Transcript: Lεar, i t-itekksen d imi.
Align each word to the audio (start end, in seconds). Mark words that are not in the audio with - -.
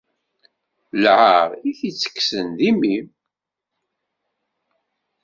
Lεar, 1.01 1.47
i 1.69 1.71
t-itekksen 1.77 2.47
d 2.57 2.59
imi. 2.69 2.97